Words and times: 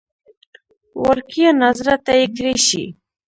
وړکیه 1.03 1.49
ناظره 1.61 1.95
ته 2.05 2.13
یې 2.19 2.25
کړی 2.35 2.53
شې. 2.67 2.85